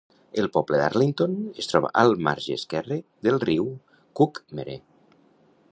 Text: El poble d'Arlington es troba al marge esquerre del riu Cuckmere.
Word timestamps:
El 0.43 0.47
poble 0.53 0.77
d'Arlington 0.83 1.35
es 1.63 1.69
troba 1.73 1.91
al 2.05 2.15
marge 2.29 2.57
esquerre 2.61 2.99
del 3.29 3.39
riu 3.47 3.69
Cuckmere. 4.21 4.79